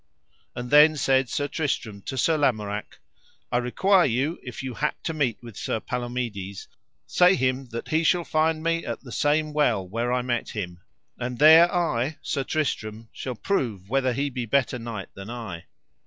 And 0.55 0.71
then 0.71 0.97
said 0.97 1.29
Sir 1.29 1.47
Tristram 1.47 2.01
to 2.07 2.17
Sir 2.17 2.35
Lamorak: 2.35 2.97
I 3.51 3.57
require 3.57 4.07
you 4.07 4.39
if 4.41 4.63
ye 4.63 4.73
hap 4.73 4.99
to 5.03 5.13
meet 5.13 5.37
with 5.43 5.55
Sir 5.55 5.79
Palomides, 5.79 6.67
say 7.05 7.35
him 7.35 7.67
that 7.67 7.89
he 7.89 8.03
shall 8.03 8.23
find 8.25 8.63
me 8.63 8.83
at 8.83 9.01
the 9.01 9.11
same 9.11 9.53
well 9.53 9.87
where 9.87 10.11
I 10.11 10.23
met 10.23 10.49
him, 10.49 10.79
and 11.19 11.37
there 11.37 11.71
I, 11.71 12.17
Sir 12.23 12.43
Tristram, 12.43 13.09
shall 13.13 13.35
prove 13.35 13.89
whether 13.89 14.13
he 14.13 14.31
be 14.31 14.47
better 14.47 14.79
knight 14.79 15.09
than 15.13 15.29
I. 15.29 15.65